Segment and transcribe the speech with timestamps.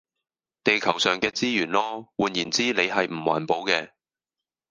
[0.63, 3.91] 地球上嘅資源囉，換言之你係唔環保嘅